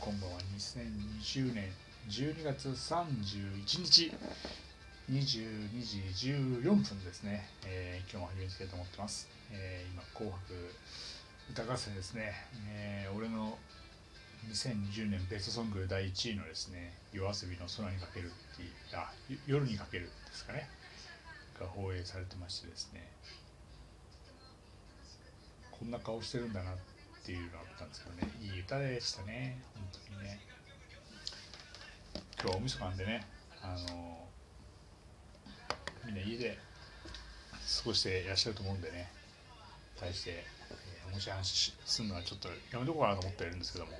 [0.00, 1.68] こんばんは2020年
[2.08, 4.10] 12月31日
[5.10, 5.68] 22
[6.14, 10.72] 時14分ですね、えー今日も始めていきたいと思ってます、えー今紅白
[11.52, 12.32] 歌合戦ですね、
[12.72, 13.58] えー俺の
[14.48, 19.12] 2020年ベストソング第1位のですね夜遊びの空にかけるっていうあ
[19.46, 20.66] 夜にかけるですかね。
[21.60, 23.06] が放映されてましてですね。
[25.70, 26.74] こんな顔してるんだなっ
[27.22, 28.32] ていうのがあったんですけどね。
[28.42, 29.58] いい歌でしたね。
[32.42, 33.26] 今日は大晦日なんでね
[33.60, 34.26] あの
[36.06, 36.56] みんな家で
[37.82, 39.10] 過ごしていらっしゃると思うんでね
[39.98, 43.92] 対して、えー、面白い話しするのはちょっとやめとこうかなと思っているんですけども。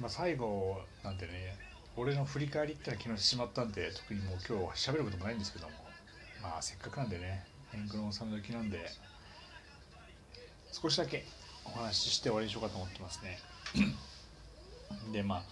[0.00, 1.58] まあ最後なんてね
[1.94, 5.74] 俺の振り返りってのは昨日してしまったんで特にもう今日は喋ることもないんですけども。
[6.42, 7.44] まあせっかくなんでね
[7.74, 8.90] 円空の納め時なんで
[10.72, 11.26] 少しだけ
[11.66, 13.38] お話しして終わりにしようかと思ってますね。
[15.12, 15.42] でまあ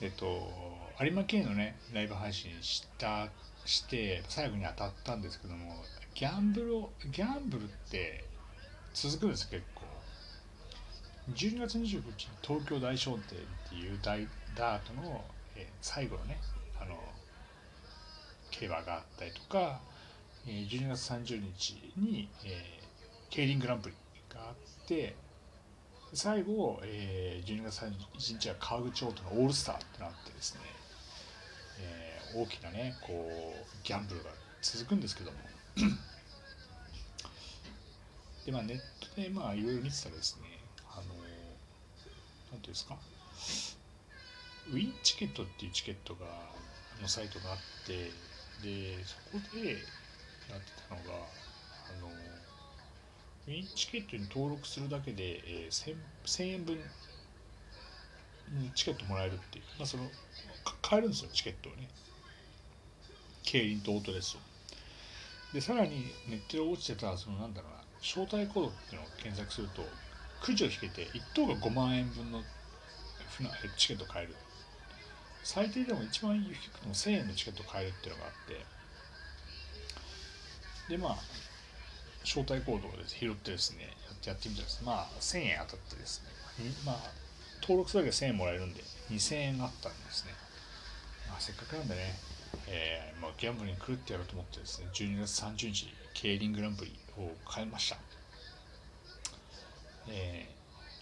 [0.00, 0.50] えっと
[1.00, 3.28] 有馬系のねライブ配信した
[3.64, 5.82] して最後に当たったんですけども
[6.14, 8.24] ギャンブルをギャンブルって
[8.92, 9.82] 続くんです結構。
[11.34, 12.02] 12月25日に
[12.42, 16.38] 東京大商店っていう大ダートの、えー最後のね
[16.80, 16.96] あの
[18.50, 19.80] 競馬があったりとか、
[20.46, 22.80] えー12月30日に、えー
[23.30, 23.94] 競輪グランプリ
[24.34, 25.14] があって
[26.12, 30.60] 最後、えー12月31日は川口オートのオールスターってなってですね、
[31.80, 34.30] えー大きなねこうギャンブルが
[34.62, 35.38] 続くんですけども。
[38.46, 38.78] でまあネッ
[39.14, 40.46] トでまあいろいろ見てたらですね
[40.90, 41.02] あの
[42.52, 42.96] なんていうんですか？
[44.72, 46.26] ウィンチケットっていうチケットが
[47.02, 48.10] のサイトがあって
[48.62, 52.08] でそこでやってたのがあの
[53.50, 56.76] ウィンチケットに登録するだけで、えー、1000, 円分
[58.52, 60.04] にチケットもらえるっていう、まあ、その
[60.80, 61.88] 買えるんですよチケットをね。
[63.42, 64.38] 競輪とオートレースを。
[65.52, 69.82] でさらにネットで落ちてたそのなんだろうな招待コードっていうのを検索すると
[70.40, 72.42] くじを引けて1等が5万円分の
[73.76, 74.36] チケット買える。
[75.42, 78.64] 最低でも一番低くても1000円のチケット買えるっていうのがあって。
[80.88, 81.18] でまあ
[82.24, 83.90] 招待コードを拾ってですね
[84.24, 84.80] やってみたらです。
[84.80, 86.30] ねまあ1000円当たってですね。
[86.84, 86.96] まあ
[87.62, 90.32] 登録するだけで1000円もらえるんで2000円あったんですね、
[91.28, 92.14] まあ、せっかくなんでね、
[92.68, 97.96] えーまあ、ギャンブルに来るってやろうと思ってですね12月30日競輪グランプリを買いました。
[100.08, 100.48] え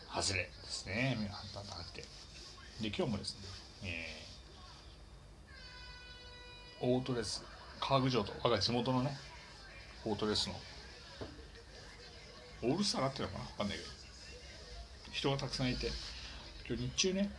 [0.08, 1.16] ー、外れですね。
[1.54, 2.02] 判断なくて。
[2.80, 3.34] で今日もです
[3.82, 4.28] ね、えー
[6.80, 7.44] オートレース
[7.80, 9.16] 川口城と我が地元のね
[10.04, 10.54] オートレスの
[12.62, 13.90] オールスターなってるのかなわかんないけど。
[15.12, 15.88] 人がたくさんいて。
[16.68, 17.30] 今日日中ね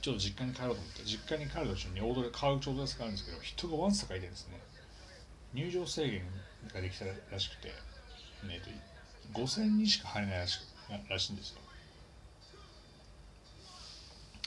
[0.00, 1.02] ちょっと実家に帰ろうと思って。
[1.04, 4.60] 実家に帰る途中にオートレ川口オートレースがあるんですけど人がわんさかいてですね。
[5.54, 6.22] 入場制限
[6.72, 7.68] ができたらしくて、
[8.46, 8.60] ね、
[9.32, 10.60] 5000人しか入れないらし
[11.08, 11.60] らしいんですよ。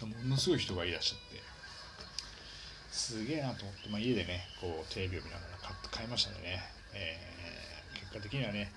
[0.08, 1.42] ものすごい人がいらっしゃって。
[2.92, 6.62] すげえなと思って、まあ、家でねこうテレビを見ながら買買いましたんでね、
[6.94, 7.32] えー
[8.12, 8.72] 結果的にはね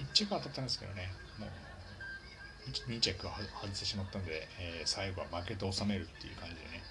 [0.00, 1.12] 1着当たったんですけどね。
[1.38, 1.50] もう
[2.90, 6.82] 2着は外してしまったんで、えー最後は負けて収めるっていう感じでね。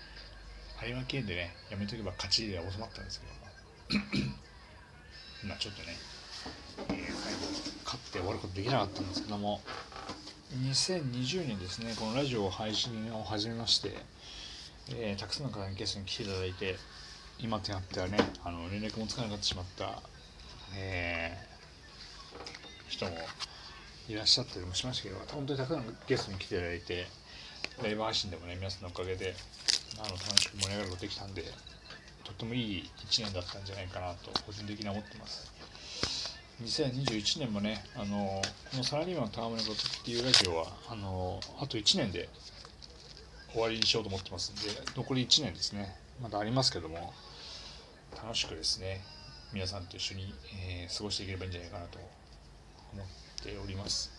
[0.87, 4.29] 有馬系でねやめとけば勝ちで収まったんですけども。
[5.47, 5.95] まあちょっとね、
[6.89, 7.39] えー最後
[7.85, 9.61] 勝って終わることできなかったんですけども。
[10.51, 13.93] 2020年ですねこのラジオ配信を始めまして、
[14.89, 16.75] えーたくさんの方にゲストに来ていただいて
[17.37, 20.01] 今となってはねあの連絡もつかなくなってしまった、
[20.75, 21.48] えー
[22.89, 23.11] 人も
[24.09, 27.07] いらっしゃったりもしましたけど本当にたくさんのゲストに来ていただいて
[27.83, 29.35] ライブ配信でもね皆さんのおかげで
[29.99, 31.43] あの楽しく盛り上がることができたんで
[32.23, 35.51] とってもいい1年だったんじゃないかなと個人的には思ってます。
[36.61, 38.41] 2021年もねあの
[38.71, 42.27] この「サラリーマンのたわむれこと」っていうラジオはあのあと1年で
[43.53, 45.95] 終わりにしようと思ってますんで残り1年ですね。
[46.21, 47.13] まだありますけども
[48.21, 49.01] 楽しくですね
[49.53, 51.99] 皆さんと一緒に、えー過ごしていければいいんじゃないかなと
[52.93, 53.05] 思っ
[53.43, 54.11] ております。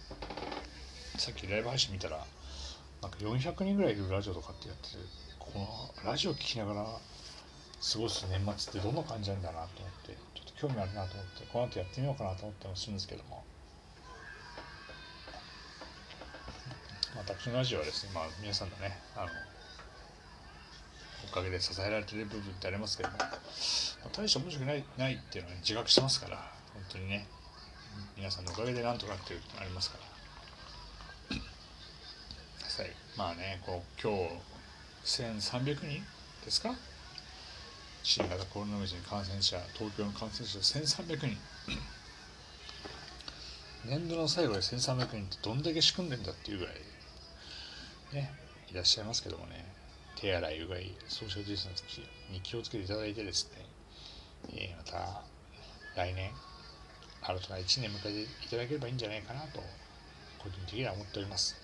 [1.19, 2.25] さっきライブ配信見たら
[3.03, 4.97] なんか400人ぐらいいるラジオとかってやってて
[5.39, 13.43] このラジオ聞きながら過ごす年末ってどんな感じなんだなと思ってちょっと興味あるなと思ってこの後やってみようかなと思ってもするんですけども。
[17.17, 19.27] 私のラジオはですね、まあ、皆さんのねあの
[21.29, 23.39] おかげで支えられてる部分ってありますけども、まあ
[24.13, 26.37] 大して面白くないないっていうのは、ね、自覚してますから
[26.73, 27.27] 本当にね。
[28.17, 30.11] 皆さんのおかげでなんとかっていうありますから。
[32.69, 34.13] さいまあねこう今
[35.05, 36.03] 日1300人
[36.45, 36.75] ですか？
[38.03, 41.37] 新型コロナウイルスに感染者東京の感染者1300人。
[43.85, 46.75] 年度の最後で1300人ってどんだけ仕組んでんだっていうぐらい
[48.13, 48.31] ね
[48.71, 49.65] いらっしゃいますけどもね。
[50.17, 51.83] 手洗いうがいソーシャルディスタンス
[52.31, 53.65] に気をつけていただいてですね、
[54.53, 55.23] えー、また
[55.97, 56.31] 来年
[57.31, 59.63] 新たな1年迎えていただければいいんじゃないかなと
[60.39, 61.57] 個人的には思っております。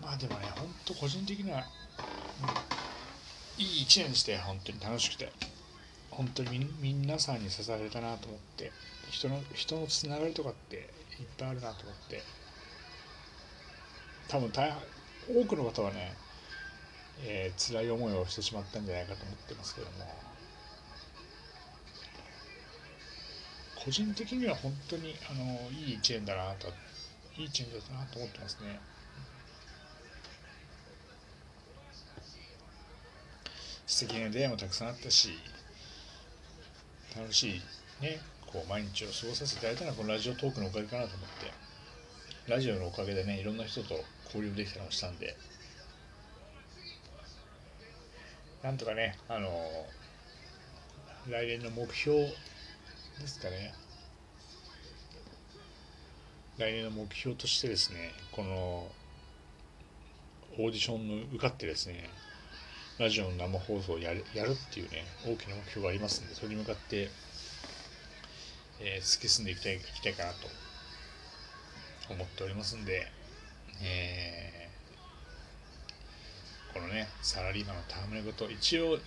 [0.00, 1.64] まあでもね本当個人的には、
[3.58, 5.32] うん、いい1年でして本当に楽しくて。
[6.16, 8.70] 本当に皆さんに支えられたなと思って
[9.10, 10.82] 人の人のつながりとかっていっ
[11.36, 12.22] ぱいあるなと思って。
[14.28, 14.72] 多分大
[15.28, 16.14] 多くの方はね、
[17.24, 20.33] えー、辛い思いをしてしまったんじゃないかと思ってますけども。
[23.84, 26.68] 個人的には本当にあのいい1年だなと
[27.36, 28.80] いい1年だったなと思ってますね。
[33.86, 35.38] 素敵な出会いもたくさんあったし
[37.16, 37.62] 楽しい
[38.02, 41.28] ねこう毎日を過ごさせていただいたのはこのラジオトークのおかげかなと思っ
[42.46, 45.36] てラジオのおかげでねいろんな人と交流できたりもしたんで
[48.62, 49.48] なんとかねあの
[51.28, 52.26] 来年の目標
[53.20, 53.74] ですかね。
[56.58, 58.86] 来年の目標としてですねこの
[60.56, 62.08] オーディションの受かってですね
[62.98, 67.08] ラジオの生放送をやるやるっていうね大きな目標がありますんでそれに向かって、
[68.80, 70.36] えー、突き進んでいきたいいきたいかなと
[72.10, 73.08] 思っておりますんで、
[73.82, 78.98] えー、このねサラリーマンの戯れ事一応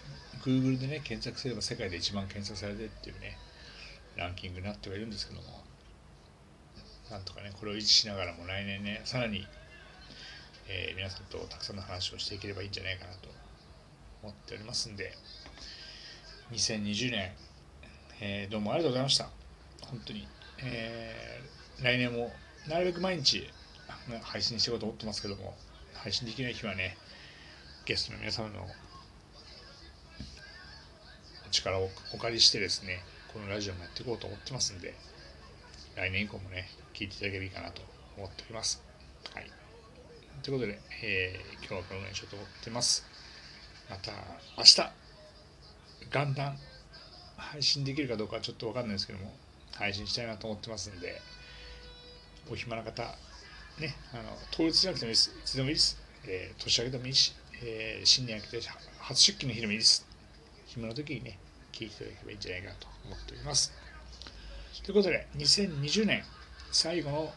[0.43, 3.37] Google でね検索すれば世界で一番検索されてっていうね
[4.17, 5.47] ランキングになってはいるんですけども
[7.09, 9.47] なんとかねこれを維持しながらも来年ねさらに、
[10.67, 13.29] えー、皆さんとたくさんの話をしていければいいんじゃないかなと
[14.23, 15.13] 思っておりますんで
[16.51, 17.31] 2020年、
[18.21, 19.29] えー、どうもありがとうございました。
[19.81, 20.27] 本当に、
[20.63, 22.31] えー、来年も
[22.67, 23.49] なるべく毎日
[24.21, 25.55] 配信していこうと思ってますけども
[25.93, 26.97] 配信できない日はね
[27.85, 28.67] ゲストの皆様の
[31.45, 33.03] お力をお借りしてですね
[33.33, 34.93] このラジオもやっていこうと思ってますんで
[35.95, 37.81] 来年以降もね聞いていただければいいかなと
[38.17, 38.83] 思っております。
[39.33, 39.51] はい。
[40.43, 43.05] ということで、えー、今日はこのぐらいにしようと思ってます。
[43.89, 44.11] また
[44.57, 44.81] 明日
[46.11, 46.57] 元旦
[47.37, 49.33] 配信できるかどうかはちょっと分かんないですけども
[49.75, 51.21] 配信したいなと思ってますんで
[52.51, 53.03] お暇な方
[53.79, 55.29] ねあの当日じゃなくてもいいです。
[55.29, 58.63] いつでもいいです、えー、年明けでもいいし、えー、新年明けて
[58.99, 60.05] 初出勤の日でもいいです。
[60.65, 61.39] 暇な時にね
[61.77, 63.71] 聞いていただければいいんじゃないかなと思っております
[64.83, 66.23] ということで2020年
[66.71, 67.31] 最後の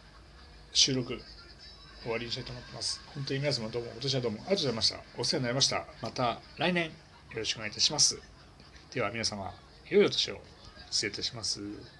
[0.72, 1.20] 収録
[2.02, 3.00] 終わりにしたいと思ってます。
[3.14, 5.00] 本当に皆様どうも今年はどうもありがとうございました。
[5.18, 5.84] お世話になりました。
[6.00, 6.92] また来年よ
[7.36, 8.18] ろしくお願いいたします。
[8.94, 9.52] では皆様、
[9.88, 10.40] 良いお年を
[10.90, 11.99] 失礼いたします。